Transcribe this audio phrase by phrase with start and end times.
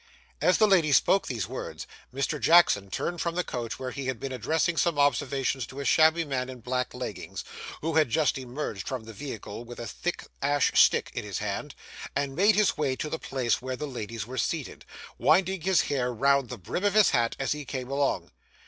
[0.41, 2.41] As the lady spoke these words, Mr.
[2.41, 6.25] Jackson turned from the coach where he had been addressing some observations to a shabby
[6.25, 7.43] man in black leggings,
[7.81, 11.75] who had just emerged from the vehicle with a thick ash stick in his hand,
[12.15, 14.85] and made his way to the place where the ladies were seated;
[15.19, 18.31] winding his hair round the brim of his hat, as he came along.